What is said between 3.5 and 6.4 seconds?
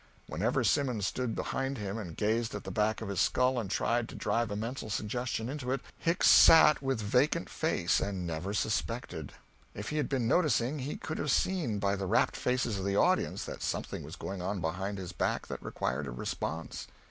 and tried to drive a mental suggestion into it, Hicks